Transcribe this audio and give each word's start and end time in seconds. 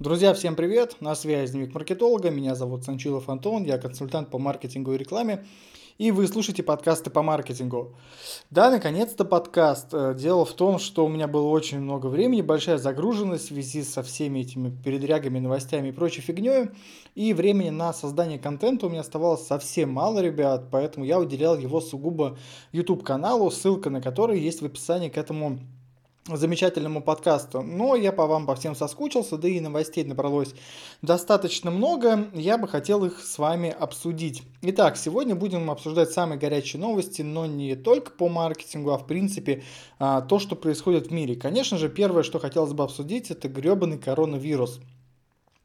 Друзья, 0.00 0.32
всем 0.32 0.56
привет! 0.56 0.96
На 1.00 1.14
связи 1.14 1.52
дневник 1.52 1.74
маркетолога. 1.74 2.30
Меня 2.30 2.54
зовут 2.54 2.84
Санчилов 2.84 3.28
Антон, 3.28 3.64
я 3.64 3.76
консультант 3.76 4.30
по 4.30 4.38
маркетингу 4.38 4.94
и 4.94 4.96
рекламе. 4.96 5.44
И 5.98 6.10
вы 6.10 6.26
слушаете 6.26 6.62
подкасты 6.62 7.10
по 7.10 7.20
маркетингу. 7.20 7.94
Да, 8.48 8.70
наконец-то 8.70 9.26
подкаст. 9.26 9.88
Э, 9.92 10.14
дело 10.18 10.46
в 10.46 10.54
том, 10.54 10.78
что 10.78 11.04
у 11.04 11.08
меня 11.10 11.28
было 11.28 11.48
очень 11.48 11.80
много 11.80 12.06
времени, 12.06 12.40
большая 12.40 12.78
загруженность 12.78 13.44
в 13.44 13.48
связи 13.48 13.82
со 13.82 14.02
всеми 14.02 14.38
этими 14.38 14.70
передрягами, 14.70 15.38
новостями 15.38 15.88
и 15.88 15.92
прочей 15.92 16.22
фигней. 16.22 16.70
И 17.14 17.34
времени 17.34 17.68
на 17.68 17.92
создание 17.92 18.38
контента 18.38 18.86
у 18.86 18.88
меня 18.88 19.02
оставалось 19.02 19.46
совсем 19.46 19.90
мало, 19.90 20.20
ребят, 20.20 20.68
поэтому 20.70 21.04
я 21.04 21.20
уделял 21.20 21.58
его 21.58 21.78
сугубо 21.82 22.38
YouTube-каналу, 22.72 23.50
ссылка 23.50 23.90
на 23.90 24.00
который 24.00 24.40
есть 24.40 24.62
в 24.62 24.64
описании 24.64 25.10
к 25.10 25.18
этому 25.18 25.58
замечательному 26.26 27.02
подкасту. 27.02 27.62
Но 27.62 27.96
я 27.96 28.12
по 28.12 28.26
вам 28.26 28.46
по 28.46 28.54
всем 28.54 28.74
соскучился, 28.74 29.36
да 29.36 29.48
и 29.48 29.60
новостей 29.60 30.04
набралось 30.04 30.54
достаточно 31.02 31.70
много. 31.70 32.28
Я 32.34 32.58
бы 32.58 32.68
хотел 32.68 33.04
их 33.04 33.20
с 33.20 33.38
вами 33.38 33.70
обсудить. 33.70 34.42
Итак, 34.62 34.96
сегодня 34.96 35.34
будем 35.34 35.70
обсуждать 35.70 36.10
самые 36.10 36.38
горячие 36.38 36.80
новости, 36.80 37.22
но 37.22 37.46
не 37.46 37.74
только 37.74 38.10
по 38.10 38.28
маркетингу, 38.28 38.90
а 38.90 38.98
в 38.98 39.06
принципе 39.06 39.62
а, 39.98 40.20
то, 40.20 40.38
что 40.38 40.56
происходит 40.56 41.08
в 41.08 41.10
мире. 41.10 41.36
Конечно 41.36 41.78
же, 41.78 41.88
первое, 41.88 42.22
что 42.22 42.38
хотелось 42.38 42.72
бы 42.72 42.84
обсудить, 42.84 43.30
это 43.30 43.48
гребаный 43.48 43.98
коронавирус. 43.98 44.80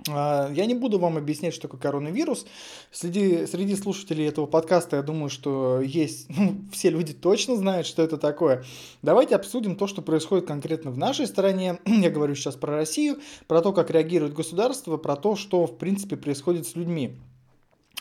А, 0.10 0.52
я 0.52 0.66
не 0.66 0.76
буду 0.76 1.00
вам 1.00 1.18
объяснять, 1.18 1.54
что 1.54 1.64
такое 1.64 1.80
коронавирус. 1.80 2.46
Среди, 2.92 3.46
среди 3.46 3.76
слушателей 3.76 4.28
этого 4.28 4.46
подкаста, 4.46 4.98
я 4.98 5.02
думаю, 5.02 5.30
что 5.30 5.82
есть, 5.82 6.28
ну, 6.38 6.58
все 6.72 6.90
люди 6.90 7.14
точно 7.14 7.56
знают, 7.56 7.88
что 7.88 8.04
это 8.04 8.18
такое. 8.18 8.64
Давайте 9.02 9.36
обсудим 9.36 9.76
то, 9.76 9.88
что 9.88 10.02
происходит 10.02 10.48
конкретно 10.48 10.92
в 10.92 10.98
нашей 10.98 11.28
стране. 11.28 11.80
Я 11.86 12.10
говорю 12.10 12.36
сейчас 12.36 12.56
про 12.56 12.76
Россию, 12.76 13.20
про 13.48 13.62
то, 13.62 13.74
как 13.74 13.90
реагирует 13.90 14.34
государство, 14.34 14.98
про 14.98 15.16
то, 15.16 15.36
что, 15.36 15.66
в 15.66 15.78
принципе, 15.78 16.18
происходит 16.18 16.68
с 16.68 16.76
людьми. 16.76 17.18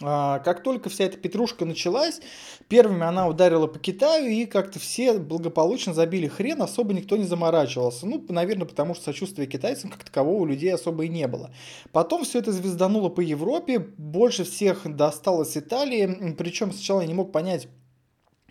А, 0.02 0.40
как 0.40 0.62
только 0.62 0.88
вся 0.88 1.04
эта 1.04 1.16
петрушка 1.16 1.64
началась, 1.64 2.20
первыми 2.68 3.04
она 3.04 3.28
ударила 3.28 3.66
по 3.66 3.78
Китаю, 3.78 4.26
и 4.26 4.46
как-то 4.46 4.78
все 4.78 5.18
благополучно 5.18 5.94
забили 5.94 6.26
хрен, 6.26 6.60
особо 6.62 6.94
никто 6.94 7.16
не 7.16 7.24
заморачивался. 7.24 8.06
Ну, 8.06 8.24
наверное, 8.28 8.66
потому 8.66 8.94
что 8.94 9.04
сочувствия 9.04 9.46
китайцам 9.46 9.90
как 9.90 10.04
такового 10.04 10.42
у 10.42 10.46
людей 10.46 10.72
особо 10.72 11.04
и 11.04 11.08
не 11.08 11.26
было. 11.28 11.54
Потом 11.92 12.24
все 12.24 12.40
это 12.40 12.52
звездануло 12.52 13.08
по 13.08 13.20
Европе, 13.20 13.78
больше 13.78 14.44
всех 14.44 14.82
досталось 14.84 15.56
Италии, 15.56 16.34
причем 16.36 16.72
сначала 16.72 17.02
я 17.02 17.06
не 17.06 17.14
мог 17.14 17.32
понять, 17.32 17.68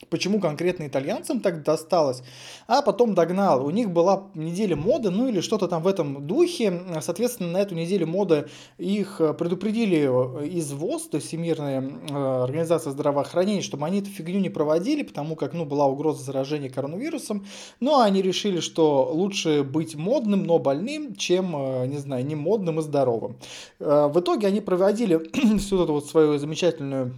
почему 0.09 0.39
конкретно 0.39 0.87
итальянцам 0.87 1.39
так 1.39 1.63
досталось, 1.63 2.23
а 2.67 2.81
потом 2.81 3.13
догнал. 3.15 3.65
У 3.65 3.69
них 3.69 3.91
была 3.91 4.27
неделя 4.33 4.75
моды, 4.75 5.09
ну 5.09 5.27
или 5.27 5.41
что-то 5.41 5.67
там 5.67 5.83
в 5.83 5.87
этом 5.87 6.25
духе. 6.25 6.81
Соответственно, 7.01 7.51
на 7.51 7.57
эту 7.57 7.75
неделю 7.75 8.07
моды 8.07 8.47
их 8.77 9.21
предупредили 9.37 10.07
из 10.45 10.71
ВОЗ, 10.71 11.09
то 11.09 11.17
есть 11.17 11.27
Всемирная 11.33 11.81
э, 11.81 12.43
организация 12.43 12.91
здравоохранения, 12.91 13.63
чтобы 13.63 13.87
они 13.87 13.99
эту 13.99 14.09
фигню 14.09 14.39
не 14.39 14.49
проводили, 14.49 15.01
потому 15.01 15.35
как 15.35 15.53
ну, 15.53 15.65
была 15.65 15.87
угроза 15.87 16.23
заражения 16.23 16.69
коронавирусом. 16.69 17.45
Но 17.79 18.01
они 18.01 18.21
решили, 18.21 18.59
что 18.59 19.09
лучше 19.11 19.63
быть 19.63 19.95
модным, 19.95 20.43
но 20.43 20.59
больным, 20.59 21.15
чем, 21.15 21.55
э, 21.55 21.87
не 21.87 21.97
знаю, 21.97 22.23
не 22.25 22.35
модным 22.35 22.79
и 22.79 22.83
здоровым. 22.83 23.37
Э, 23.79 24.09
в 24.13 24.19
итоге 24.19 24.47
они 24.47 24.61
проводили 24.61 25.17
всю 25.57 25.83
эту 25.83 25.93
вот 25.93 26.05
свою 26.05 26.37
замечательную 26.37 27.15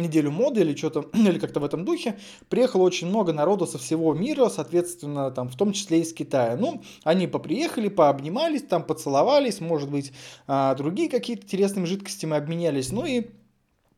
неделю 0.00 0.30
моды 0.30 0.60
или 0.60 0.74
что-то, 0.76 1.08
или 1.14 1.38
как-то 1.38 1.60
в 1.60 1.64
этом 1.64 1.84
духе, 1.84 2.18
приехало 2.48 2.82
очень 2.82 3.08
много 3.08 3.32
народу 3.32 3.66
со 3.66 3.78
всего 3.78 4.14
мира, 4.14 4.48
соответственно, 4.48 5.30
там, 5.30 5.48
в 5.48 5.56
том 5.56 5.72
числе 5.72 6.00
из 6.00 6.12
Китая. 6.12 6.56
Ну, 6.56 6.82
они 7.04 7.26
поприехали, 7.26 7.88
пообнимались, 7.88 8.62
там, 8.62 8.82
поцеловались, 8.82 9.60
может 9.60 9.90
быть, 9.90 10.12
а, 10.46 10.74
другие 10.74 11.08
какие-то 11.08 11.44
интересные 11.44 11.86
жидкости 11.86 12.26
мы 12.26 12.36
обменялись, 12.36 12.92
ну 12.92 13.04
и 13.04 13.26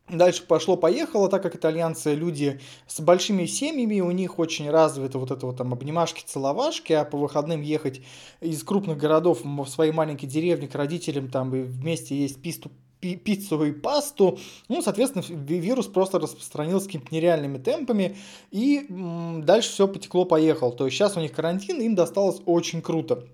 Дальше 0.08 0.42
пошло-поехало, 0.46 1.28
так 1.28 1.42
как 1.42 1.54
итальянцы 1.54 2.14
люди 2.14 2.60
с 2.86 2.98
большими 3.00 3.44
семьями, 3.44 4.00
у 4.00 4.10
них 4.10 4.38
очень 4.38 4.70
развиты 4.70 5.18
вот 5.18 5.30
это 5.30 5.44
вот 5.44 5.58
там 5.58 5.74
обнимашки-целовашки, 5.74 6.94
а 6.94 7.04
по 7.04 7.18
выходным 7.18 7.60
ехать 7.60 8.00
из 8.40 8.62
крупных 8.62 8.96
городов 8.96 9.40
в 9.44 9.66
свои 9.66 9.92
маленькие 9.92 10.30
деревни 10.30 10.66
к 10.66 10.74
родителям 10.74 11.28
там 11.28 11.54
и 11.54 11.60
вместе 11.60 12.16
есть 12.16 12.40
писту 12.40 12.70
пиццу 13.00 13.64
и 13.64 13.72
пасту. 13.72 14.38
Ну, 14.68 14.82
соответственно, 14.82 15.24
вирус 15.28 15.86
просто 15.86 16.18
распространился 16.18 16.86
какими-то 16.86 17.14
нереальными 17.14 17.58
темпами, 17.58 18.16
и 18.50 18.86
дальше 18.88 19.70
все 19.70 19.88
потекло-поехало. 19.88 20.72
То 20.72 20.86
есть 20.86 20.96
сейчас 20.96 21.16
у 21.16 21.20
них 21.20 21.32
карантин, 21.32 21.80
им 21.80 21.94
досталось 21.94 22.40
очень 22.46 22.82
круто. 22.82 23.24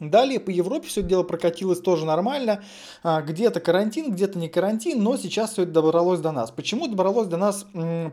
Далее 0.00 0.40
по 0.40 0.50
Европе 0.50 0.88
все 0.88 1.02
дело 1.02 1.22
прокатилось 1.22 1.80
тоже 1.80 2.06
нормально. 2.06 2.64
А, 3.02 3.20
где-то 3.20 3.60
карантин, 3.60 4.10
где-то 4.10 4.38
не 4.38 4.48
карантин, 4.48 5.02
но 5.02 5.16
сейчас 5.16 5.52
все 5.52 5.62
это 5.62 5.72
добралось 5.72 6.20
до 6.20 6.32
нас. 6.32 6.50
Почему 6.50 6.88
добралось 6.88 7.28
до 7.28 7.36
нас 7.36 7.66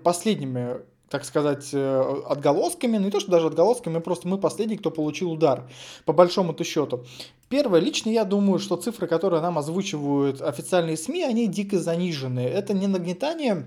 последними 0.03 0.81
так 1.09 1.25
сказать, 1.25 1.69
э, 1.73 2.21
отголосками, 2.27 2.97
ну 2.97 3.05
не 3.05 3.11
то, 3.11 3.19
что 3.19 3.31
даже 3.31 3.47
отголосками, 3.47 3.99
просто 3.99 4.27
мы 4.27 4.37
последний, 4.37 4.77
кто 4.77 4.91
получил 4.91 5.31
удар, 5.31 5.69
по 6.05 6.13
большому-то 6.13 6.63
счету. 6.63 7.05
Первое, 7.49 7.79
лично 7.79 8.09
я 8.09 8.25
думаю, 8.25 8.59
что 8.59 8.75
цифры, 8.75 9.07
которые 9.07 9.41
нам 9.41 9.57
озвучивают 9.57 10.41
официальные 10.41 10.97
СМИ, 10.97 11.23
они 11.23 11.47
дико 11.47 11.79
занижены. 11.79 12.41
Это 12.41 12.73
не 12.73 12.87
нагнетание 12.87 13.65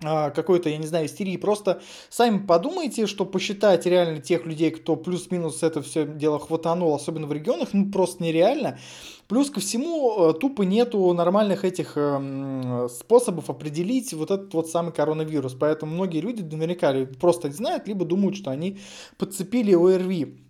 какой-то, 0.00 0.68
я 0.68 0.78
не 0.78 0.86
знаю, 0.86 1.06
истерии. 1.06 1.36
Просто 1.36 1.80
сами 2.08 2.38
подумайте, 2.38 3.06
что 3.06 3.24
посчитать 3.24 3.86
реально 3.86 4.20
тех 4.20 4.46
людей, 4.46 4.70
кто 4.70 4.96
плюс-минус 4.96 5.62
это 5.62 5.82
все 5.82 6.06
дело 6.06 6.38
хватанул, 6.38 6.94
особенно 6.94 7.26
в 7.26 7.32
регионах, 7.32 7.70
ну 7.72 7.90
просто 7.90 8.22
нереально. 8.22 8.78
Плюс 9.26 9.50
ко 9.50 9.60
всему, 9.60 10.30
э, 10.30 10.34
тупо 10.34 10.62
нету 10.62 11.12
нормальных 11.12 11.64
этих 11.64 11.92
э, 11.96 12.88
способов 12.90 13.50
определить 13.50 14.14
вот 14.14 14.30
этот 14.30 14.54
вот 14.54 14.68
самый 14.68 14.92
коронавирус. 14.92 15.54
Поэтому 15.54 15.92
многие 15.92 16.20
люди 16.20 16.42
наверняка 16.42 16.94
просто 17.20 17.48
не 17.48 17.54
знают, 17.54 17.86
либо 17.88 18.06
думают, 18.06 18.36
что 18.36 18.50
они 18.50 18.78
подцепили 19.18 19.74
ОРВИ. 19.74 20.47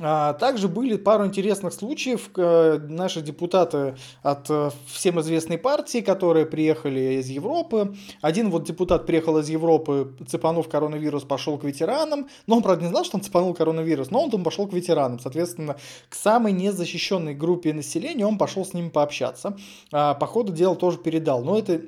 А, 0.00 0.32
также 0.32 0.66
были 0.66 0.96
пару 0.96 1.24
интересных 1.24 1.72
случаев. 1.72 2.28
Э, 2.36 2.78
наши 2.88 3.22
депутаты 3.22 3.94
от 4.22 4.50
э, 4.50 4.70
всем 4.88 5.20
известной 5.20 5.56
партии, 5.56 6.00
которые 6.00 6.46
приехали 6.46 7.20
из 7.20 7.28
Европы. 7.28 7.94
Один 8.20 8.50
вот 8.50 8.64
депутат 8.64 9.06
приехал 9.06 9.38
из 9.38 9.48
Европы, 9.48 10.12
цепанув 10.26 10.68
коронавирус, 10.68 11.22
пошел 11.22 11.58
к 11.58 11.64
ветеранам. 11.64 12.28
Но 12.48 12.56
он, 12.56 12.62
правда, 12.64 12.82
не 12.82 12.90
знал, 12.90 13.04
что 13.04 13.18
он 13.18 13.22
цепанул 13.22 13.54
коронавирус, 13.54 14.10
но 14.10 14.24
он 14.24 14.30
там 14.32 14.42
пошел 14.42 14.66
к 14.66 14.72
ветеранам. 14.72 15.20
Соответственно, 15.20 15.76
к 16.08 16.14
самой 16.16 16.50
незащищенной 16.50 17.36
группе 17.36 17.72
населения 17.72 18.26
он 18.26 18.36
пошел 18.36 18.64
с 18.64 18.74
ними 18.74 18.88
пообщаться. 18.88 19.56
А, 19.92 20.14
по 20.14 20.26
ходу 20.26 20.52
дела 20.52 20.74
тоже 20.74 20.98
передал. 20.98 21.44
Но 21.44 21.56
это 21.56 21.82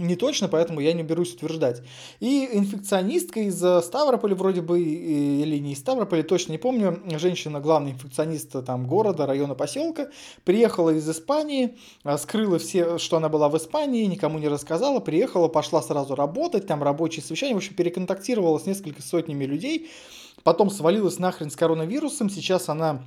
не 0.00 0.16
точно, 0.16 0.48
поэтому 0.48 0.80
я 0.80 0.92
не 0.92 1.02
берусь 1.02 1.34
утверждать. 1.34 1.82
И 2.18 2.48
инфекционистка 2.52 3.40
из 3.40 3.62
э, 3.62 3.82
Ставрополя 3.82 4.34
вроде 4.34 4.62
бы, 4.62 4.80
или 4.80 5.58
не 5.58 5.72
из 5.72 5.78
Ставрополя, 5.78 6.22
точно 6.22 6.52
не 6.52 6.58
помню, 6.58 7.00
женщина, 7.18 7.60
главный 7.60 7.92
инфекционист 7.92 8.64
там 8.64 8.86
города, 8.86 9.26
района, 9.26 9.54
поселка, 9.54 10.08
приехала 10.44 10.90
из 10.90 11.08
Испании, 11.08 11.76
э, 12.04 12.16
скрыла 12.18 12.58
все, 12.58 12.98
что 12.98 13.18
она 13.18 13.28
была 13.28 13.48
в 13.48 13.56
Испании, 13.56 14.04
никому 14.06 14.38
не 14.38 14.48
рассказала, 14.48 15.00
приехала, 15.00 15.48
пошла 15.48 15.82
сразу 15.82 16.14
работать, 16.14 16.66
там 16.66 16.82
рабочие 16.82 17.22
совещания, 17.22 17.54
в 17.54 17.58
общем, 17.58 17.74
переконтактировала 17.74 18.58
с 18.58 18.66
несколькими 18.66 19.02
сотнями 19.02 19.44
людей, 19.44 19.90
потом 20.42 20.70
свалилась 20.70 21.18
нахрен 21.18 21.50
с 21.50 21.56
коронавирусом, 21.56 22.30
сейчас 22.30 22.68
она 22.68 23.02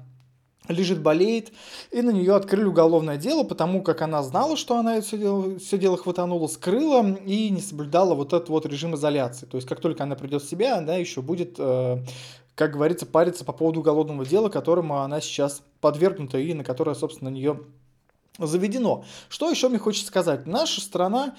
лежит, 0.67 1.01
болеет, 1.01 1.51
и 1.91 2.01
на 2.01 2.11
нее 2.11 2.35
открыли 2.35 2.65
уголовное 2.65 3.17
дело, 3.17 3.43
потому 3.43 3.81
как 3.81 4.01
она 4.01 4.23
знала, 4.23 4.55
что 4.55 4.77
она 4.77 5.01
все 5.01 5.17
дело, 5.17 5.59
все 5.59 5.77
дело 5.77 5.97
хватанула, 5.97 6.47
скрыла 6.47 7.15
и 7.25 7.49
не 7.49 7.61
соблюдала 7.61 8.15
вот 8.15 8.33
этот 8.33 8.49
вот 8.49 8.65
режим 8.65 8.95
изоляции. 8.95 9.45
То 9.45 9.57
есть, 9.57 9.67
как 9.67 9.79
только 9.79 10.03
она 10.03 10.15
придет 10.15 10.43
в 10.43 10.49
себя, 10.49 10.77
она 10.77 10.95
еще 10.95 11.21
будет, 11.21 11.55
э, 11.57 11.97
как 12.55 12.71
говорится, 12.71 13.05
париться 13.05 13.43
по 13.45 13.51
поводу 13.53 13.81
уголовного 13.81 14.25
дела, 14.25 14.49
которому 14.49 14.99
она 14.99 15.19
сейчас 15.21 15.61
подвергнута 15.81 16.37
и 16.37 16.53
на 16.53 16.63
которое, 16.63 16.95
собственно, 16.95 17.29
на 17.29 17.35
нее 17.35 17.59
заведено. 18.37 19.05
Что 19.29 19.49
еще 19.49 19.69
мне 19.69 19.79
хочется 19.79 20.07
сказать? 20.07 20.45
Наша 20.47 20.81
страна 20.81 21.35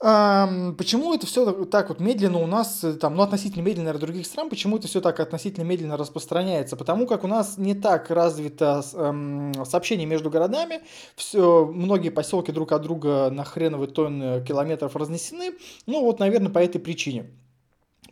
Почему 0.00 1.12
это 1.12 1.26
все 1.26 1.64
так 1.64 1.88
вот 1.88 1.98
медленно 1.98 2.38
у 2.38 2.46
нас, 2.46 2.84
э, 2.84 2.92
там, 2.94 3.16
ну, 3.16 3.24
относительно 3.24 3.62
медленно, 3.62 3.86
наверное, 3.86 4.06
других 4.06 4.26
стран, 4.26 4.48
почему 4.48 4.76
это 4.76 4.86
все 4.86 5.00
так 5.00 5.18
относительно 5.18 5.64
медленно 5.64 5.96
распространяется? 5.96 6.76
Потому 6.76 7.08
как 7.08 7.24
у 7.24 7.26
нас 7.26 7.58
не 7.58 7.74
так 7.74 8.08
развито 8.08 8.84
эм, 8.94 9.52
сообщение 9.64 10.06
между 10.06 10.30
городами, 10.30 10.82
все, 11.16 11.66
многие 11.66 12.10
поселки 12.10 12.52
друг 12.52 12.70
от 12.70 12.82
друга 12.82 13.28
на 13.30 13.42
хреновые 13.42 13.88
тонны 13.88 14.44
километров 14.46 14.94
разнесены, 14.94 15.54
ну, 15.86 16.02
вот, 16.02 16.20
наверное, 16.20 16.52
по 16.52 16.60
этой 16.60 16.78
причине. 16.78 17.28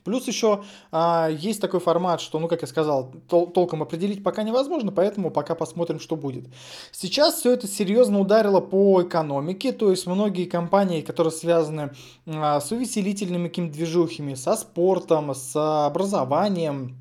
Плюс 0.07 0.29
еще 0.29 0.63
а, 0.93 1.29
есть 1.29 1.61
такой 1.61 1.81
формат, 1.81 2.21
что, 2.21 2.39
ну, 2.39 2.47
как 2.47 2.63
я 2.63 2.69
сказал, 2.69 3.13
тол- 3.29 3.51
толком 3.51 3.83
определить 3.83 4.23
пока 4.23 4.45
невозможно, 4.45 4.93
поэтому 4.93 5.33
пока 5.33 5.57
посмотрим, 5.57 5.99
что 5.99 6.15
будет. 6.15 6.47
Сейчас 6.93 7.41
все 7.41 7.53
это 7.53 7.67
серьезно 7.67 8.21
ударило 8.21 8.61
по 8.61 9.03
экономике, 9.03 9.73
то 9.73 9.91
есть 9.91 10.07
многие 10.07 10.45
компании, 10.45 11.01
которые 11.01 11.33
связаны 11.33 11.91
а, 12.25 12.61
с 12.61 12.71
увеселительными 12.71 13.49
какими-то 13.49 13.75
движухами, 13.75 14.35
со 14.35 14.55
спортом, 14.55 15.35
с 15.35 15.57
образованием, 15.87 16.97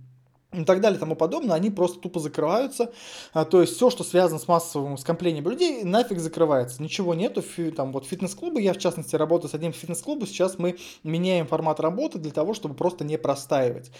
и 0.62 0.66
так 0.66 0.82
далее 0.82 0.98
и 0.98 1.00
тому 1.00 1.16
подобное, 1.16 1.56
они 1.56 1.70
просто 1.70 2.00
тупо 2.00 2.20
закрываются. 2.20 2.92
А, 3.34 3.46
то 3.46 3.62
есть 3.62 3.76
все, 3.76 3.90
что 3.90 4.04
связано 4.04 4.40
с 4.40 4.48
массовым 4.48 4.98
скоплением 4.98 5.48
людей, 5.50 5.84
нафиг 5.84 6.20
закрывается. 6.20 6.82
Ничего 6.82 7.14
нету. 7.14 7.44
Там 7.76 7.92
вот 7.92 8.06
фитнес-клубы, 8.06 8.62
я 8.62 8.74
в 8.74 8.78
частности 8.78 9.16
работаю 9.16 9.50
с 9.50 9.54
одним 9.54 9.74
фитнес-клубом, 9.74 10.28
сейчас 10.28 10.58
мы 10.58 10.78
меняем 11.04 11.48
формат 11.48 11.80
работы 11.80 12.20
для 12.20 12.32
того, 12.32 12.54
чтобы 12.54 12.76
просто 12.76 13.04
не 13.04 13.18
простаивать. 13.18 13.92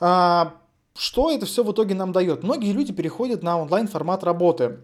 А, 0.00 0.54
что 0.94 1.30
это 1.30 1.46
все 1.46 1.64
в 1.64 1.72
итоге 1.72 1.94
нам 1.94 2.12
дает? 2.12 2.42
Многие 2.42 2.72
люди 2.72 2.92
переходят 2.92 3.42
на 3.42 3.58
онлайн 3.60 3.88
формат 3.88 4.24
работы. 4.24 4.78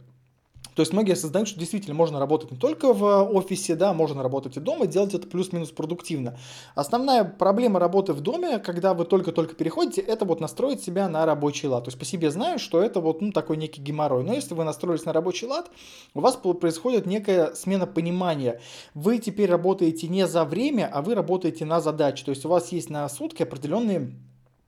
То 0.78 0.82
есть 0.82 0.92
многие 0.92 1.14
осознают, 1.14 1.48
что 1.48 1.58
действительно 1.58 1.96
можно 1.96 2.20
работать 2.20 2.52
не 2.52 2.56
только 2.56 2.92
в 2.92 3.04
офисе, 3.34 3.74
да, 3.74 3.92
можно 3.92 4.22
работать 4.22 4.56
и 4.58 4.60
дома, 4.60 4.86
делать 4.86 5.12
это 5.12 5.26
плюс-минус 5.26 5.70
продуктивно. 5.72 6.38
Основная 6.76 7.24
проблема 7.24 7.80
работы 7.80 8.12
в 8.12 8.20
доме, 8.20 8.60
когда 8.60 8.94
вы 8.94 9.04
только-только 9.04 9.56
переходите, 9.56 10.00
это 10.00 10.24
вот 10.24 10.38
настроить 10.38 10.80
себя 10.80 11.08
на 11.08 11.26
рабочий 11.26 11.66
лад. 11.66 11.82
То 11.82 11.88
есть 11.88 11.98
по 11.98 12.04
себе 12.04 12.30
знаю, 12.30 12.60
что 12.60 12.80
это 12.80 13.00
вот 13.00 13.20
ну, 13.20 13.32
такой 13.32 13.56
некий 13.56 13.82
геморрой. 13.82 14.22
Но 14.22 14.32
если 14.32 14.54
вы 14.54 14.62
настроились 14.62 15.04
на 15.04 15.12
рабочий 15.12 15.48
лад, 15.48 15.68
у 16.14 16.20
вас 16.20 16.36
происходит 16.36 17.06
некая 17.06 17.56
смена 17.56 17.88
понимания. 17.88 18.60
Вы 18.94 19.18
теперь 19.18 19.50
работаете 19.50 20.06
не 20.06 20.28
за 20.28 20.44
время, 20.44 20.88
а 20.94 21.02
вы 21.02 21.16
работаете 21.16 21.64
на 21.64 21.80
задачи. 21.80 22.24
То 22.24 22.30
есть 22.30 22.44
у 22.44 22.48
вас 22.48 22.70
есть 22.70 22.88
на 22.88 23.08
сутки 23.08 23.42
определенные 23.42 24.12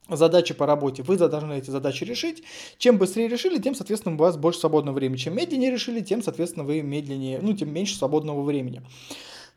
задачи 0.09 0.53
по 0.53 0.65
работе, 0.65 1.03
вы 1.03 1.17
должны 1.17 1.57
эти 1.57 1.69
задачи 1.69 2.03
решить. 2.03 2.43
Чем 2.77 2.97
быстрее 2.97 3.27
решили, 3.27 3.59
тем, 3.59 3.75
соответственно, 3.75 4.15
у 4.15 4.17
вас 4.17 4.37
больше 4.37 4.59
свободного 4.59 4.95
времени. 4.95 5.17
Чем 5.17 5.35
медленнее 5.35 5.71
решили, 5.71 6.01
тем, 6.01 6.21
соответственно, 6.21 6.65
вы 6.65 6.81
медленнее, 6.81 7.39
ну, 7.41 7.53
тем 7.53 7.73
меньше 7.73 7.95
свободного 7.95 8.43
времени. 8.43 8.81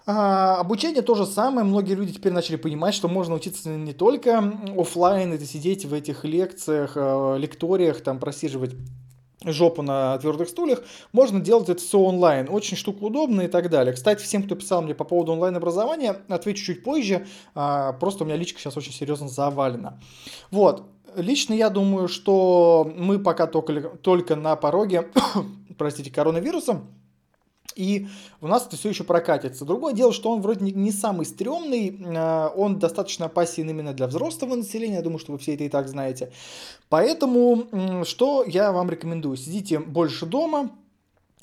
А, 0.06 0.56
обучение 0.56 1.02
то 1.02 1.14
же 1.14 1.25
самое. 1.25 1.67
Многие 1.67 1.94
люди 1.94 2.12
теперь 2.12 2.32
начали 2.32 2.56
понимать, 2.56 2.94
что 2.94 3.08
можно 3.08 3.35
учиться 3.35 3.70
не 3.70 3.94
только 3.94 4.52
офлайн, 4.76 5.32
это 5.32 5.46
сидеть 5.46 5.87
в 5.87 5.94
этих 5.94 6.25
лекциях, 6.25 6.93
э, 6.96 7.37
лекториях, 7.38 8.02
там 8.02 8.19
просиживать 8.19 8.75
жопу 9.44 9.82
на 9.82 10.19
твердых 10.19 10.49
стульях, 10.49 10.82
можно 11.12 11.41
делать 11.41 11.69
это 11.69 11.81
все 11.81 11.99
онлайн. 11.99 12.49
Очень 12.50 12.76
штука 12.76 13.05
удобная 13.05 13.46
и 13.46 13.49
так 13.49 13.70
далее. 13.70 13.94
Кстати, 13.94 14.23
всем, 14.23 14.43
кто 14.43 14.55
писал 14.55 14.82
мне 14.82 14.94
по 14.94 15.05
поводу 15.05 15.32
онлайн-образования, 15.32 16.17
отвечу 16.29 16.64
чуть 16.64 16.82
позже. 16.82 17.26
А, 17.55 17.93
просто 17.94 18.25
у 18.25 18.26
меня 18.26 18.37
личка 18.37 18.58
сейчас 18.61 18.76
очень 18.76 18.93
серьезно 18.93 19.29
завалена. 19.29 19.99
Вот. 20.50 20.85
Лично 21.17 21.55
я 21.55 21.70
думаю, 21.70 22.08
что 22.08 22.91
мы 22.96 23.20
пока 23.20 23.46
только, 23.46 23.81
только 23.82 24.35
на 24.35 24.56
пороге, 24.56 25.08
простите, 25.79 26.11
коронавируса. 26.11 26.81
И 27.76 28.06
у 28.40 28.46
нас 28.46 28.66
это 28.66 28.76
все 28.76 28.88
еще 28.90 29.04
прокатится. 29.04 29.64
Другое 29.64 29.94
дело, 29.94 30.12
что 30.12 30.30
он 30.30 30.40
вроде 30.40 30.70
не 30.70 30.92
самый 30.92 31.26
стрёмный, 31.26 32.00
а, 32.16 32.52
он 32.56 32.78
достаточно 32.78 33.26
опасен 33.26 33.68
именно 33.68 33.92
для 33.92 34.06
взрослого 34.06 34.54
населения, 34.54 34.96
я 34.96 35.02
думаю, 35.02 35.18
что 35.18 35.32
вы 35.32 35.38
все 35.38 35.54
это 35.54 35.64
и 35.64 35.68
так 35.68 35.88
знаете. 35.88 36.32
Поэтому, 36.88 38.04
что 38.04 38.44
я 38.44 38.72
вам 38.72 38.90
рекомендую? 38.90 39.36
Сидите 39.36 39.78
больше 39.78 40.26
дома, 40.26 40.70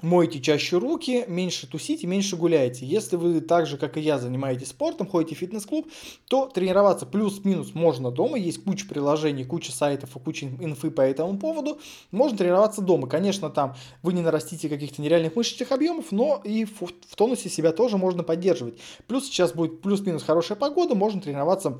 мойте 0.01 0.39
чаще 0.39 0.77
руки, 0.77 1.25
меньше 1.27 1.67
тусите, 1.67 2.07
меньше 2.07 2.35
гуляйте. 2.35 2.85
Если 2.85 3.15
вы 3.15 3.41
так 3.41 3.67
же, 3.67 3.77
как 3.77 3.97
и 3.97 4.01
я, 4.01 4.19
занимаетесь 4.19 4.69
спортом, 4.69 5.07
ходите 5.07 5.35
в 5.35 5.39
фитнес-клуб, 5.39 5.87
то 6.27 6.47
тренироваться 6.47 7.05
плюс-минус 7.05 7.73
можно 7.73 8.11
дома. 8.11 8.37
Есть 8.37 8.63
куча 8.63 8.85
приложений, 8.87 9.45
куча 9.45 9.71
сайтов 9.71 10.15
и 10.15 10.19
куча 10.19 10.47
инфы 10.47 10.91
по 10.91 11.01
этому 11.01 11.37
поводу. 11.37 11.79
Можно 12.11 12.37
тренироваться 12.37 12.81
дома. 12.81 13.07
Конечно, 13.07 13.49
там 13.49 13.75
вы 14.01 14.13
не 14.13 14.21
нарастите 14.21 14.69
каких-то 14.69 15.01
нереальных 15.01 15.35
мышечных 15.35 15.71
объемов, 15.71 16.11
но 16.11 16.41
и 16.43 16.65
в, 16.65 16.81
в 16.81 17.15
тонусе 17.15 17.49
себя 17.49 17.71
тоже 17.71 17.97
можно 17.97 18.23
поддерживать. 18.23 18.79
Плюс 19.07 19.25
сейчас 19.25 19.53
будет 19.53 19.81
плюс-минус 19.81 20.23
хорошая 20.23 20.57
погода, 20.57 20.95
можно 20.95 21.21
тренироваться 21.21 21.79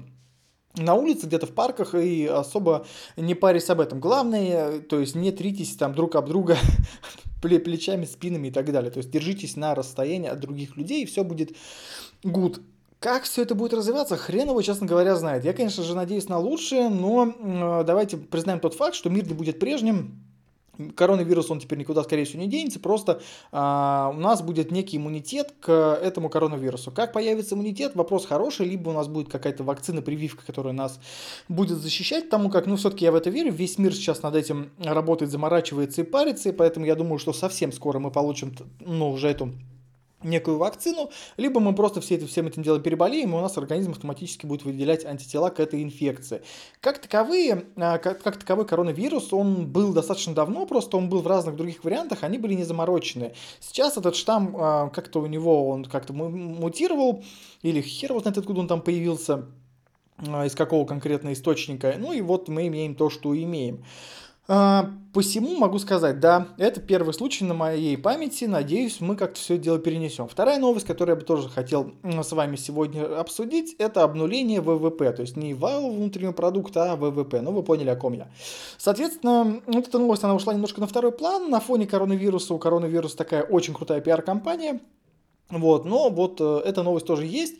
на 0.75 0.95
улице, 0.95 1.27
где-то 1.27 1.47
в 1.47 1.51
парках 1.53 1.95
и 1.95 2.25
особо 2.25 2.85
не 3.17 3.35
парясь 3.35 3.69
об 3.69 3.81
этом. 3.81 3.99
Главное, 3.99 4.79
то 4.79 4.99
есть 4.99 5.15
не 5.15 5.31
тритесь 5.31 5.75
там 5.75 5.93
друг 5.93 6.15
об 6.15 6.27
друга 6.27 6.57
плечами, 7.41 8.05
спинами 8.05 8.47
и 8.47 8.51
так 8.51 8.71
далее. 8.71 8.91
То 8.91 8.97
есть 8.97 9.09
держитесь 9.09 9.55
на 9.55 9.75
расстоянии 9.75 10.29
от 10.29 10.39
других 10.39 10.77
людей, 10.77 11.03
и 11.03 11.05
все 11.05 11.23
будет 11.23 11.55
good. 12.23 12.61
Как 12.99 13.23
все 13.23 13.41
это 13.41 13.55
будет 13.55 13.73
развиваться, 13.73 14.15
хрен 14.15 14.49
его, 14.49 14.61
честно 14.61 14.85
говоря, 14.85 15.15
знает. 15.15 15.43
Я, 15.43 15.53
конечно 15.53 15.83
же, 15.83 15.95
надеюсь 15.95 16.29
на 16.29 16.37
лучшее, 16.37 16.89
но 16.89 17.33
э, 17.35 17.83
давайте 17.83 18.17
признаем 18.17 18.59
тот 18.59 18.75
факт, 18.75 18.93
что 18.95 19.09
мир 19.09 19.27
не 19.27 19.33
будет 19.33 19.59
прежним 19.59 20.30
коронавирус, 20.95 21.49
он 21.51 21.59
теперь 21.59 21.79
никуда, 21.79 22.03
скорее 22.03 22.25
всего, 22.25 22.41
не 22.41 22.47
денется, 22.47 22.79
просто 22.79 23.21
а, 23.51 24.11
у 24.15 24.19
нас 24.19 24.41
будет 24.41 24.71
некий 24.71 24.97
иммунитет 24.97 25.53
к 25.59 25.99
этому 26.01 26.29
коронавирусу. 26.29 26.91
Как 26.91 27.13
появится 27.13 27.55
иммунитет, 27.55 27.95
вопрос 27.95 28.25
хороший, 28.25 28.67
либо 28.67 28.89
у 28.89 28.93
нас 28.93 29.07
будет 29.07 29.29
какая-то 29.29 29.63
вакцина, 29.63 30.01
прививка, 30.01 30.45
которая 30.45 30.73
нас 30.73 30.99
будет 31.49 31.77
защищать, 31.77 32.29
тому 32.29 32.49
как, 32.49 32.65
ну, 32.65 32.75
все-таки 32.75 33.05
я 33.05 33.11
в 33.11 33.15
это 33.15 33.29
верю, 33.29 33.51
весь 33.51 33.77
мир 33.77 33.93
сейчас 33.93 34.21
над 34.23 34.35
этим 34.35 34.71
работает, 34.79 35.31
заморачивается 35.31 36.01
и 36.01 36.03
парится, 36.03 36.49
и 36.49 36.51
поэтому 36.51 36.85
я 36.85 36.95
думаю, 36.95 37.19
что 37.19 37.33
совсем 37.33 37.71
скоро 37.71 37.99
мы 37.99 38.11
получим, 38.11 38.55
ну, 38.79 39.11
уже 39.11 39.29
эту 39.29 39.51
некую 40.23 40.57
вакцину, 40.57 41.09
либо 41.37 41.59
мы 41.59 41.73
просто 41.73 42.01
все 42.01 42.15
это, 42.15 42.27
всем 42.27 42.47
этим 42.47 42.63
делом 42.63 42.81
переболеем, 42.81 43.33
и 43.33 43.37
у 43.37 43.41
нас 43.41 43.57
организм 43.57 43.91
автоматически 43.91 44.45
будет 44.45 44.63
выделять 44.63 45.05
антитела 45.05 45.49
к 45.49 45.59
этой 45.59 45.83
инфекции. 45.83 46.41
Как 46.79 46.99
таковые, 46.99 47.65
а, 47.75 47.97
как, 47.97 48.21
как 48.21 48.37
таковой 48.37 48.65
коронавирус, 48.65 49.33
он 49.33 49.67
был 49.67 49.93
достаточно 49.93 50.33
давно, 50.33 50.65
просто 50.65 50.97
он 50.97 51.09
был 51.09 51.21
в 51.21 51.27
разных 51.27 51.55
других 51.55 51.83
вариантах, 51.83 52.19
они 52.23 52.37
были 52.37 52.53
не 52.53 52.63
заморочены. 52.63 53.33
Сейчас 53.59 53.97
этот 53.97 54.15
штамм, 54.15 54.55
а, 54.57 54.89
как-то 54.89 55.21
у 55.21 55.25
него, 55.25 55.69
он 55.69 55.85
как-то 55.85 56.13
мутировал, 56.13 57.23
или 57.61 57.81
хер 57.81 58.13
вот 58.13 58.23
знает, 58.23 58.37
откуда 58.37 58.61
он 58.61 58.67
там 58.67 58.81
появился, 58.81 59.45
а, 60.27 60.45
из 60.45 60.55
какого 60.55 60.85
конкретно 60.85 61.33
источника, 61.33 61.95
ну 61.97 62.13
и 62.13 62.21
вот 62.21 62.47
мы 62.47 62.67
имеем 62.67 62.95
то, 62.95 63.09
что 63.09 63.35
имеем. 63.35 63.83
А, 64.53 64.91
посему 65.13 65.57
могу 65.57 65.79
сказать, 65.79 66.19
да, 66.19 66.49
это 66.57 66.81
первый 66.81 67.13
случай 67.13 67.45
на 67.45 67.53
моей 67.53 67.97
памяти. 67.97 68.43
Надеюсь, 68.43 68.99
мы 68.99 69.15
как-то 69.15 69.39
все 69.39 69.57
дело 69.57 69.79
перенесем. 69.79 70.27
Вторая 70.27 70.59
новость, 70.59 70.85
которую 70.85 71.15
я 71.15 71.19
бы 71.21 71.25
тоже 71.25 71.47
хотел 71.47 71.93
с 72.03 72.31
вами 72.33 72.57
сегодня 72.57 73.17
обсудить, 73.17 73.73
это 73.79 74.03
обнуление 74.03 74.59
ВВП. 74.59 75.13
То 75.13 75.21
есть 75.21 75.37
не 75.37 75.53
валового 75.53 75.95
внутреннего 75.95 76.33
продукта, 76.33 76.91
а 76.91 76.95
ВВП. 76.97 77.39
Ну, 77.39 77.53
вы 77.53 77.63
поняли, 77.63 77.91
о 77.91 77.95
ком 77.95 78.11
я. 78.11 78.27
Соответственно, 78.77 79.61
вот 79.67 79.87
эта 79.87 79.97
новость, 79.97 80.25
она 80.25 80.35
ушла 80.35 80.53
немножко 80.53 80.81
на 80.81 80.87
второй 80.87 81.13
план. 81.13 81.49
На 81.49 81.61
фоне 81.61 81.87
коронавируса, 81.87 82.53
у 82.53 82.59
коронавируса 82.59 83.15
такая 83.15 83.43
очень 83.43 83.73
крутая 83.73 84.01
пиар-компания. 84.01 84.81
Вот, 85.49 85.85
но 85.85 86.09
вот 86.09 86.41
э, 86.41 86.61
эта 86.65 86.83
новость 86.83 87.05
тоже 87.05 87.25
есть. 87.25 87.55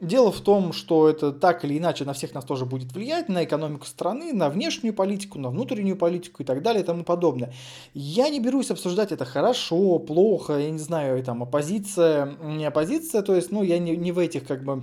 Дело 0.00 0.32
в 0.32 0.40
том, 0.40 0.72
что 0.72 1.08
это 1.08 1.32
так 1.32 1.64
или 1.64 1.78
иначе 1.78 2.04
на 2.04 2.12
всех 2.12 2.34
нас 2.34 2.44
тоже 2.44 2.66
будет 2.66 2.92
влиять, 2.92 3.28
на 3.28 3.44
экономику 3.44 3.86
страны, 3.86 4.32
на 4.32 4.50
внешнюю 4.50 4.92
политику, 4.92 5.38
на 5.38 5.50
внутреннюю 5.50 5.96
политику 5.96 6.42
и 6.42 6.46
так 6.46 6.62
далее 6.62 6.82
и 6.82 6.86
тому 6.86 7.04
подобное. 7.04 7.54
Я 7.94 8.28
не 8.28 8.40
берусь 8.40 8.70
обсуждать 8.70 9.12
это 9.12 9.24
хорошо, 9.24 9.98
плохо, 10.00 10.58
я 10.58 10.70
не 10.70 10.78
знаю, 10.78 11.22
там 11.22 11.42
оппозиция, 11.42 12.36
не 12.42 12.64
оппозиция, 12.64 13.22
то 13.22 13.34
есть, 13.34 13.52
ну, 13.52 13.62
я 13.62 13.78
не, 13.78 13.96
не 13.96 14.10
в 14.10 14.18
этих 14.18 14.46
как 14.46 14.64
бы 14.64 14.82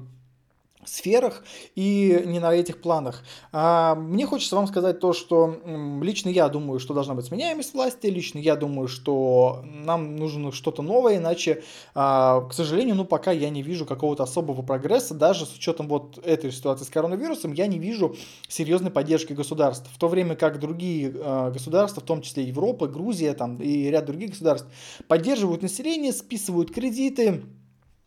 сферах 0.86 1.44
и 1.76 2.24
не 2.26 2.40
на 2.40 2.54
этих 2.54 2.82
планах. 2.82 3.24
А, 3.52 3.96
мне 3.96 4.26
хочется 4.26 4.56
вам 4.56 4.68
сказать 4.68 5.00
то, 5.00 5.14
что 5.14 5.60
лично 6.02 6.30
я 6.30 6.50
думаю, 6.50 6.80
что 6.80 6.94
должна 6.94 7.14
быть 7.14 7.26
сменяемость 7.26 7.74
власти, 7.74 8.08
лично 8.08 8.40
я 8.40 8.56
думаю, 8.56 8.88
что 8.88 9.64
нам 9.64 10.16
нужно 10.16 10.52
что-то 10.52 10.82
новое, 10.82 11.18
иначе, 11.18 11.64
а, 11.94 12.42
к 12.42 12.54
сожалению, 12.54 12.96
ну 12.96 13.06
пока 13.06 13.32
я 13.32 13.50
не 13.50 13.62
вижу 13.62 13.86
какого-то 13.86 14.24
особого 14.24 14.62
прогресса, 14.62 15.14
даже 15.14 15.46
с 15.46 15.56
учетом 15.56 15.88
вот 15.88 16.18
этой 16.26 16.52
ситуации 16.52 16.86
с 16.86 16.90
коронавирусом, 16.90 17.54
я 17.54 17.68
не 17.68 17.80
вижу 17.80 18.16
серьезной 18.48 18.92
поддержки 18.92 19.34
государств, 19.34 19.90
в 19.94 19.98
то 19.98 20.08
время 20.08 20.36
как 20.36 20.60
другие 20.60 21.14
а, 21.16 21.52
государства, 21.52 22.02
в 22.02 22.06
том 22.06 22.22
числе 22.22 22.44
Европа, 22.44 22.88
Грузия 22.88 23.34
там, 23.34 23.58
и 23.58 23.90
ряд 23.90 24.06
других 24.06 24.32
государств, 24.32 24.68
поддерживают 25.08 25.62
население, 25.62 26.12
списывают 26.12 26.72
кредиты, 26.72 27.44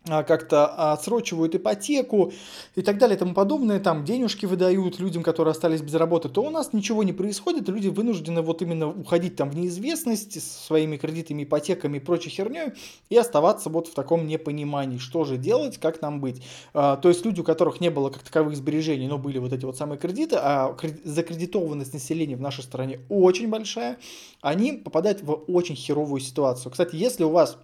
как-то 0.04 0.92
отсрочивают 0.92 1.54
ипотеку 1.54 2.32
и 2.74 2.82
так 2.82 2.98
далее 2.98 3.16
и 3.16 3.18
тому 3.18 3.32
подобное, 3.32 3.80
там 3.80 4.04
денежки 4.04 4.44
выдают 4.44 4.98
людям, 4.98 5.22
которые 5.22 5.52
остались 5.52 5.80
без 5.80 5.94
работы, 5.94 6.28
то 6.28 6.42
у 6.42 6.50
нас 6.50 6.74
ничего 6.74 7.02
не 7.02 7.14
происходит, 7.14 7.68
и 7.68 7.72
люди 7.72 7.88
вынуждены 7.88 8.42
вот 8.42 8.60
именно 8.60 8.88
уходить 8.88 9.36
там 9.36 9.50
в 9.50 9.56
неизвестность 9.56 10.42
со 10.42 10.66
своими 10.66 10.98
кредитами, 10.98 11.44
ипотеками 11.44 11.96
и 11.96 12.00
прочей 12.00 12.28
херней 12.28 12.72
и 13.08 13.16
оставаться 13.16 13.70
вот 13.70 13.88
в 13.88 13.94
таком 13.94 14.26
непонимании, 14.26 14.98
что 14.98 15.24
же 15.24 15.38
делать, 15.38 15.78
как 15.78 16.02
нам 16.02 16.20
быть. 16.20 16.42
А, 16.74 16.96
то 16.96 17.08
есть 17.08 17.24
люди, 17.24 17.40
у 17.40 17.44
которых 17.44 17.80
не 17.80 17.90
было 17.90 18.10
как 18.10 18.22
таковых 18.22 18.56
сбережений, 18.56 19.08
но 19.08 19.16
были 19.16 19.38
вот 19.38 19.54
эти 19.54 19.64
вот 19.64 19.78
самые 19.78 19.98
кредиты, 19.98 20.36
а 20.38 20.76
закредитованность 21.04 21.94
населения 21.94 22.36
в 22.36 22.42
нашей 22.42 22.62
стране 22.62 23.00
очень 23.08 23.48
большая, 23.48 23.96
они 24.42 24.72
попадают 24.72 25.22
в 25.22 25.32
очень 25.48 25.76
херовую 25.76 26.20
ситуацию. 26.20 26.70
Кстати, 26.70 26.94
если 26.96 27.24
у 27.24 27.30
вас 27.30 27.56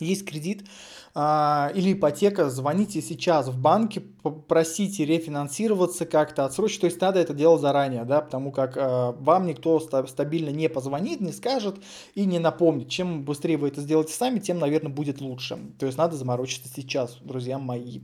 есть 0.00 0.26
кредит, 0.26 0.64
а, 0.64 1.03
или 1.16 1.92
ипотека, 1.92 2.50
звоните 2.50 3.00
сейчас 3.00 3.46
в 3.46 3.56
банке, 3.56 4.00
попросите 4.00 5.04
рефинансироваться 5.04 6.06
как-то, 6.06 6.44
отсрочить, 6.44 6.80
то 6.80 6.86
есть 6.86 7.00
надо 7.00 7.20
это 7.20 7.32
делать 7.32 7.60
заранее, 7.60 8.04
да, 8.04 8.20
потому 8.20 8.50
как 8.50 8.76
а, 8.76 9.12
вам 9.12 9.46
никто 9.46 9.78
стабильно 9.78 10.50
не 10.50 10.68
позвонит, 10.68 11.20
не 11.20 11.30
скажет 11.30 11.76
и 12.16 12.24
не 12.24 12.40
напомнит. 12.40 12.88
Чем 12.88 13.24
быстрее 13.24 13.58
вы 13.58 13.68
это 13.68 13.80
сделаете 13.80 14.12
сами, 14.12 14.40
тем, 14.40 14.58
наверное, 14.58 14.90
будет 14.90 15.20
лучше. 15.20 15.56
То 15.78 15.86
есть 15.86 15.96
надо 15.96 16.16
заморочиться 16.16 16.68
сейчас, 16.74 17.18
друзья 17.20 17.60
мои. 17.60 18.00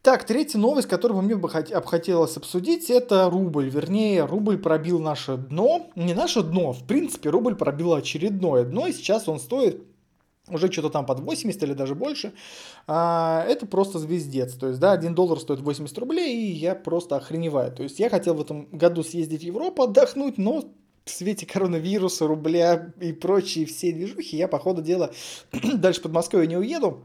Так, 0.00 0.24
третья 0.24 0.58
новость, 0.58 0.88
которую 0.88 1.22
мне 1.22 1.34
бы 1.34 1.48
хотелось 1.48 2.36
обсудить, 2.38 2.88
это 2.88 3.28
рубль. 3.30 3.68
Вернее, 3.68 4.24
рубль 4.24 4.58
пробил 4.58 4.98
наше 4.98 5.36
дно. 5.36 5.90
Не 5.94 6.14
наше 6.14 6.42
дно, 6.42 6.72
в 6.72 6.84
принципе, 6.84 7.28
рубль 7.28 7.54
пробил 7.54 7.94
очередное 7.94 8.64
дно, 8.64 8.86
и 8.86 8.92
сейчас 8.92 9.28
он 9.28 9.38
стоит 9.38 9.82
уже 10.48 10.70
что-то 10.70 10.90
там 10.90 11.06
под 11.06 11.20
80 11.20 11.62
или 11.62 11.72
даже 11.72 11.94
больше, 11.94 12.32
а, 12.86 13.44
это 13.48 13.66
просто 13.66 13.98
звездец. 13.98 14.54
То 14.54 14.68
есть, 14.68 14.80
да, 14.80 14.92
1 14.92 15.14
доллар 15.14 15.40
стоит 15.40 15.60
80 15.60 15.96
рублей, 15.98 16.36
и 16.36 16.52
я 16.52 16.74
просто 16.74 17.16
охреневаю. 17.16 17.72
То 17.72 17.82
есть, 17.82 17.98
я 17.98 18.10
хотел 18.10 18.34
в 18.34 18.40
этом 18.40 18.66
году 18.70 19.02
съездить 19.02 19.42
в 19.42 19.46
Европу 19.46 19.82
отдохнуть, 19.82 20.38
но 20.38 20.64
в 21.04 21.10
свете 21.10 21.46
коронавируса, 21.46 22.26
рубля 22.26 22.92
и 23.00 23.12
прочие 23.12 23.66
все 23.66 23.92
движухи, 23.92 24.36
я, 24.36 24.48
по 24.48 24.58
ходу 24.58 24.82
дела, 24.82 25.12
дальше 25.74 26.00
под 26.00 26.12
Москвой 26.12 26.46
не 26.46 26.56
уеду. 26.56 27.04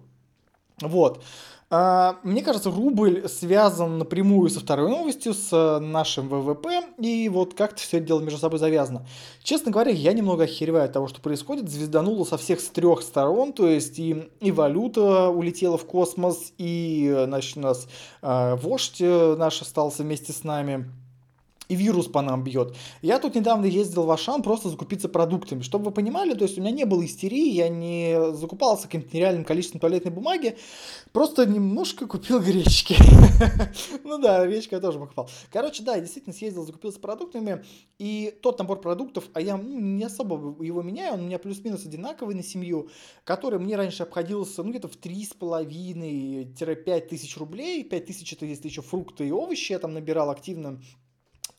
Вот. 0.82 1.24
А, 1.72 2.18
мне 2.24 2.42
кажется, 2.42 2.72
рубль 2.72 3.30
связан 3.30 4.00
напрямую 4.00 4.50
со 4.50 4.60
второй 4.60 4.90
новостью, 4.90 5.36
с 5.36 5.54
э, 5.54 5.80
нашим 5.80 6.28
ВВП, 6.28 6.82
и 6.98 7.30
вот 7.30 7.54
как-то 7.54 7.80
все 7.80 7.98
это 7.98 8.08
дело 8.08 8.22
между 8.22 8.40
собой 8.40 8.58
завязано. 8.58 9.06
Честно 9.44 9.72
говоря, 9.72 9.92
я 9.92 10.14
немного 10.14 10.46
охереваю 10.46 10.86
от 10.86 10.94
того, 10.94 11.08
что 11.08 11.22
происходит. 11.22 11.70
Звездануло 11.70 12.24
со 12.24 12.38
всех 12.38 12.60
с 12.60 12.70
трех 12.70 13.04
сторон, 13.04 13.54
то 13.54 13.70
есть 13.70 14.00
и, 14.00 14.32
и 14.40 14.52
валюта 14.52 15.30
улетела 15.30 15.78
в 15.78 15.86
космос, 15.86 16.54
и 16.58 17.14
значит, 17.28 17.58
у 17.58 17.60
нас 17.62 17.88
э, 18.24 18.56
вождь 18.56 19.00
э, 19.00 19.36
наш 19.38 19.62
остался 19.62 20.02
вместе 20.02 20.34
с 20.34 20.44
нами 20.44 20.90
и 21.70 21.76
вирус 21.76 22.08
по 22.08 22.22
нам 22.22 22.44
бьет. 22.44 22.76
Я 23.02 23.20
тут 23.20 23.36
недавно 23.36 23.66
ездил 23.66 24.04
в 24.04 24.12
Ашан 24.12 24.42
просто 24.42 24.70
закупиться 24.70 25.08
продуктами. 25.08 25.62
Чтобы 25.62 25.86
вы 25.86 25.92
понимали, 25.92 26.34
то 26.34 26.44
есть 26.44 26.58
у 26.58 26.62
меня 26.62 26.72
не 26.72 26.86
было 26.86 27.06
истерии, 27.06 27.52
я 27.52 27.70
не 27.70 28.34
закупался 28.34 28.88
каким-то 28.88 29.16
нереальным 29.16 29.46
количеством 29.46 29.80
туалетной 29.80 30.12
бумаги, 30.12 30.58
просто 31.14 31.46
немножко 31.46 32.08
купил 32.08 32.42
гречки. 32.42 32.98
Ну 34.04 34.18
да, 34.18 34.46
гречку 34.48 34.76
я 34.76 34.82
тоже 34.82 35.00
покупал. 35.00 35.30
Короче, 35.52 35.84
да, 35.84 36.00
действительно 36.00 36.34
съездил, 36.34 36.66
закупился 36.66 37.00
продуктами, 37.00 37.64
и 38.00 38.36
тот 38.42 38.58
набор 38.58 38.82
продуктов, 38.82 39.26
а 39.34 39.42
я 39.42 39.58
ну, 39.58 39.80
не 39.80 40.04
особо 40.04 40.36
его 40.64 40.82
меняю, 40.82 41.14
он 41.14 41.20
у 41.22 41.26
меня 41.26 41.38
плюс-минус 41.38 41.86
одинаковый 41.86 42.34
на 42.34 42.42
семью, 42.44 42.90
который 43.24 43.60
мне 43.60 43.76
раньше 43.76 44.02
обходился, 44.04 44.64
ну, 44.64 44.72
где-то 44.72 44.88
в 44.88 44.98
3,5-5 44.98 47.08
тысяч 47.08 47.38
рублей. 47.38 47.84
5 47.84 48.06
тысяч 48.06 48.34
это 48.34 48.46
если 48.46 48.68
еще 48.68 48.82
фрукты 48.82 49.28
и 49.28 49.32
овощи 49.32 49.74
я 49.74 49.80
там 49.80 49.94
набирал 49.94 50.32
активно 50.32 50.80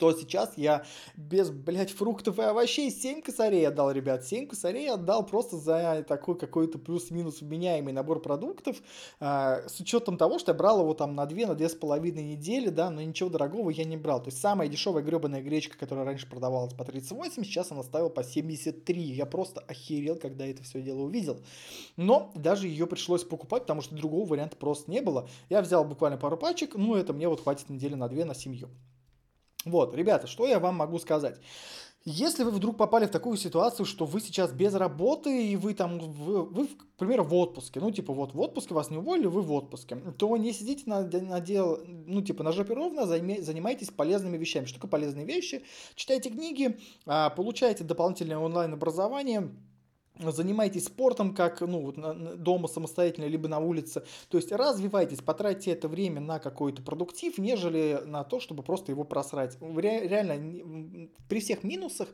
то 0.01 0.11
сейчас 0.13 0.53
я 0.57 0.83
без, 1.15 1.51
блядь, 1.51 1.91
фруктов 1.91 2.39
и 2.39 2.41
овощей 2.41 2.89
7 2.89 3.21
косарей 3.21 3.67
отдал, 3.67 3.91
ребят. 3.91 4.25
7 4.25 4.47
косарей 4.47 4.89
отдал 4.89 5.23
просто 5.23 5.57
за 5.57 6.03
такой 6.07 6.35
какой-то 6.39 6.79
плюс-минус 6.79 7.41
вменяемый 7.41 7.93
набор 7.93 8.19
продуктов, 8.19 8.77
э, 9.19 9.67
с 9.67 9.79
учетом 9.79 10.17
того, 10.17 10.39
что 10.39 10.53
я 10.53 10.57
брал 10.57 10.81
его 10.81 10.95
там 10.95 11.13
на 11.13 11.27
2, 11.27 11.45
на 11.45 11.51
2,5 11.51 12.23
недели, 12.23 12.69
да, 12.69 12.89
но 12.89 13.03
ничего 13.03 13.29
дорогого 13.29 13.69
я 13.69 13.83
не 13.83 13.95
брал. 13.95 14.23
То 14.23 14.29
есть 14.29 14.41
самая 14.41 14.67
дешевая 14.69 15.03
гребаная 15.03 15.43
гречка, 15.43 15.77
которая 15.77 16.03
раньше 16.03 16.27
продавалась 16.27 16.73
по 16.73 16.83
38, 16.83 17.43
сейчас 17.43 17.71
она 17.71 17.83
стоила 17.83 18.09
по 18.09 18.23
73. 18.23 18.99
Я 19.03 19.27
просто 19.27 19.61
охерел, 19.67 20.15
когда 20.15 20.47
это 20.47 20.63
все 20.63 20.81
дело 20.81 21.01
увидел. 21.01 21.39
Но 21.95 22.31
даже 22.33 22.67
ее 22.67 22.87
пришлось 22.87 23.23
покупать, 23.23 23.63
потому 23.63 23.83
что 23.83 23.93
другого 23.93 24.27
варианта 24.27 24.57
просто 24.57 24.89
не 24.89 25.01
было. 25.01 25.29
Я 25.49 25.61
взял 25.61 25.85
буквально 25.85 26.17
пару 26.17 26.37
пачек, 26.37 26.73
ну 26.73 26.95
это 26.95 27.13
мне 27.13 27.29
вот 27.29 27.43
хватит 27.43 27.69
недели 27.69 27.93
на 27.93 28.07
2 28.07 28.25
на 28.25 28.33
семью. 28.33 28.67
Вот, 29.65 29.95
ребята, 29.95 30.27
что 30.27 30.47
я 30.47 30.59
вам 30.59 30.75
могу 30.75 30.99
сказать? 30.99 31.39
Если 32.03 32.43
вы 32.43 32.49
вдруг 32.49 32.77
попали 32.77 33.05
в 33.05 33.11
такую 33.11 33.37
ситуацию, 33.37 33.85
что 33.85 34.05
вы 34.05 34.21
сейчас 34.21 34.51
без 34.51 34.73
работы, 34.73 35.49
и 35.49 35.55
вы 35.55 35.75
там, 35.75 35.99
вы, 35.99 36.43
вы 36.45 36.67
к 36.67 36.97
примеру, 36.97 37.23
в 37.23 37.35
отпуске, 37.35 37.79
ну, 37.79 37.91
типа, 37.91 38.11
вот 38.11 38.33
в 38.33 38.39
отпуске 38.39 38.73
вас 38.73 38.89
не 38.89 38.97
уволили, 38.97 39.27
вы 39.27 39.43
в 39.43 39.51
отпуске, 39.51 39.97
то 40.17 40.35
не 40.37 40.51
сидите 40.51 40.83
на, 40.87 41.01
на 41.03 41.39
дел, 41.39 41.79
ну, 41.85 42.23
типа, 42.23 42.43
на 42.43 42.53
жопе 42.53 42.73
ровно, 42.73 43.05
занимайтесь 43.05 43.91
полезными 43.91 44.37
вещами. 44.37 44.65
Что 44.65 44.77
такое 44.77 44.89
полезные 44.89 45.27
вещи? 45.27 45.63
Читайте 45.93 46.31
книги, 46.31 46.79
а, 47.05 47.29
получайте 47.29 47.83
дополнительное 47.83 48.39
онлайн-образование, 48.39 49.51
занимайтесь 50.29 50.85
спортом, 50.85 51.33
как 51.33 51.61
ну, 51.61 51.81
вот, 51.81 52.43
дома 52.43 52.67
самостоятельно, 52.67 53.25
либо 53.25 53.47
на 53.47 53.59
улице. 53.59 54.03
То 54.29 54.37
есть 54.37 54.51
развивайтесь, 54.51 55.21
потратьте 55.21 55.71
это 55.71 55.87
время 55.87 56.21
на 56.21 56.39
какой-то 56.39 56.81
продуктив, 56.81 57.37
нежели 57.37 58.01
на 58.05 58.23
то, 58.23 58.39
чтобы 58.39 58.63
просто 58.63 58.91
его 58.91 59.03
просрать. 59.03 59.57
Реально, 59.61 61.09
при 61.27 61.39
всех 61.39 61.63
минусах 61.63 62.09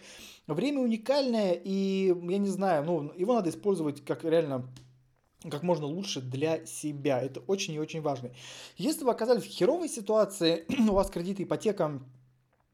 время 0.47 0.81
уникальное, 0.81 1.53
и 1.53 2.15
я 2.29 2.37
не 2.37 2.49
знаю, 2.49 2.85
ну, 2.85 3.11
его 3.15 3.33
надо 3.33 3.49
использовать 3.49 4.03
как 4.05 4.23
реально 4.23 4.65
как 5.49 5.63
можно 5.63 5.85
лучше 5.85 6.21
для 6.21 6.65
себя. 6.65 7.21
Это 7.21 7.41
очень 7.41 7.73
и 7.75 7.79
очень 7.79 8.01
важно. 8.01 8.31
Если 8.77 9.03
вы 9.03 9.11
оказались 9.11 9.43
в 9.43 9.47
херовой 9.47 9.87
ситуации, 9.89 10.65
у 10.89 10.93
вас 10.93 11.09
кредит, 11.09 11.39
ипотека, 11.39 12.01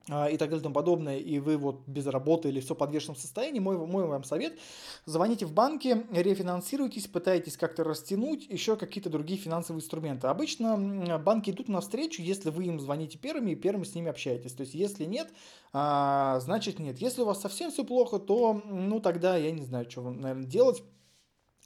и 0.07 0.37
так 0.37 0.49
далее 0.49 0.59
и 0.59 0.63
тому 0.63 0.75
подобное, 0.75 1.17
и 1.17 1.39
вы 1.39 1.57
вот 1.57 1.87
без 1.87 2.07
работы 2.07 2.49
или 2.49 2.59
все 2.59 2.75
в 2.75 2.77
подвешенном 2.77 3.15
состоянии, 3.15 3.59
мой, 3.59 3.77
мой 3.77 4.05
вам 4.05 4.25
совет, 4.25 4.59
звоните 5.05 5.45
в 5.45 5.53
банки, 5.53 6.05
рефинансируйтесь, 6.11 7.07
пытайтесь 7.07 7.55
как-то 7.55 7.85
растянуть 7.85 8.45
еще 8.49 8.75
какие-то 8.75 9.09
другие 9.09 9.39
финансовые 9.39 9.81
инструменты. 9.81 10.27
Обычно 10.27 11.19
банки 11.19 11.51
идут 11.51 11.69
навстречу, 11.69 12.21
если 12.21 12.49
вы 12.49 12.65
им 12.65 12.79
звоните 12.81 13.17
первыми 13.17 13.51
и 13.51 13.55
первыми 13.55 13.85
с 13.85 13.95
ними 13.95 14.09
общаетесь. 14.09 14.53
То 14.53 14.61
есть, 14.61 14.73
если 14.73 15.05
нет, 15.05 15.31
а, 15.71 16.39
значит 16.41 16.79
нет. 16.79 16.99
Если 16.99 17.21
у 17.21 17.25
вас 17.25 17.39
совсем 17.39 17.71
все 17.71 17.85
плохо, 17.85 18.19
то, 18.19 18.61
ну, 18.65 18.99
тогда 18.99 19.37
я 19.37 19.51
не 19.51 19.63
знаю, 19.63 19.89
что 19.89 20.01
вам, 20.01 20.19
наверное, 20.19 20.45
делать 20.45 20.83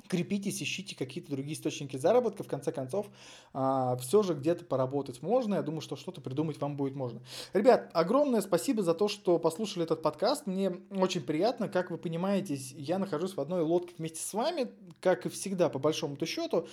крепитесь, 0.07 0.61
ищите 0.61 0.95
какие-то 0.95 1.31
другие 1.31 1.55
источники 1.55 1.97
заработка, 1.97 2.43
в 2.43 2.47
конце 2.47 2.71
концов, 2.71 3.07
а, 3.53 3.95
все 3.97 4.23
же 4.23 4.33
где-то 4.33 4.65
поработать 4.65 5.21
можно, 5.21 5.55
я 5.55 5.61
думаю, 5.61 5.81
что 5.81 5.95
что-то 5.95 6.21
придумать 6.21 6.59
вам 6.59 6.77
будет 6.77 6.95
можно. 6.95 7.21
Ребят, 7.53 7.89
огромное 7.93 8.41
спасибо 8.41 8.83
за 8.83 8.93
то, 8.93 9.07
что 9.07 9.39
послушали 9.39 9.85
этот 9.85 10.01
подкаст, 10.01 10.47
мне 10.47 10.77
очень 10.91 11.21
приятно, 11.21 11.69
как 11.69 11.91
вы 11.91 11.97
понимаете, 11.97 12.55
я 12.55 12.99
нахожусь 12.99 13.35
в 13.35 13.41
одной 13.41 13.61
лодке 13.61 13.93
вместе 13.97 14.19
с 14.19 14.33
вами, 14.33 14.71
как 15.01 15.25
и 15.25 15.29
всегда, 15.29 15.69
по 15.69 15.79
большому-то 15.79 16.25
счету, 16.25 16.67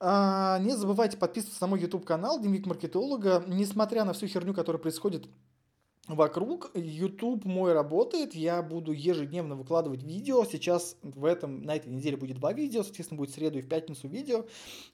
а, 0.00 0.58
не 0.58 0.76
забывайте 0.76 1.16
подписываться 1.16 1.62
на 1.62 1.68
мой 1.68 1.80
YouTube 1.80 2.04
канал 2.04 2.38
Дневник 2.38 2.66
маркетолога. 2.66 3.44
Несмотря 3.46 4.04
на 4.04 4.12
всю 4.12 4.26
херню, 4.26 4.52
которая 4.52 4.80
происходит 4.80 5.26
вокруг. 6.08 6.70
YouTube 6.74 7.44
мой 7.44 7.72
работает, 7.72 8.34
я 8.34 8.62
буду 8.62 8.92
ежедневно 8.92 9.56
выкладывать 9.56 10.02
видео. 10.02 10.44
Сейчас 10.44 10.96
в 11.02 11.24
этом, 11.24 11.62
на 11.62 11.76
этой 11.76 11.92
неделе 11.92 12.16
будет 12.16 12.38
два 12.38 12.52
видео, 12.52 12.82
соответственно, 12.82 13.18
будет 13.18 13.30
в 13.30 13.34
среду 13.34 13.58
и 13.58 13.62
в 13.62 13.68
пятницу 13.68 14.08
видео. 14.08 14.46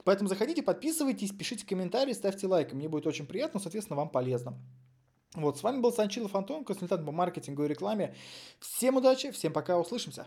Поэтому 0.04 0.28
заходите, 0.28 0.62
подписывайтесь, 0.62 1.32
пишите 1.32 1.66
комментарии, 1.66 2.12
ставьте 2.12 2.46
лайки. 2.46 2.74
Мне 2.74 2.88
будет 2.88 3.06
очень 3.06 3.26
приятно, 3.26 3.60
соответственно, 3.60 3.96
вам 3.96 4.10
полезно. 4.10 4.58
Вот, 5.34 5.58
с 5.58 5.62
вами 5.62 5.80
был 5.80 5.92
Санчилов 5.92 6.34
Антон, 6.34 6.64
консультант 6.64 7.06
по 7.06 7.12
маркетингу 7.12 7.64
и 7.64 7.68
рекламе. 7.68 8.14
Всем 8.58 8.96
удачи, 8.96 9.30
всем 9.30 9.52
пока, 9.52 9.78
услышимся. 9.78 10.26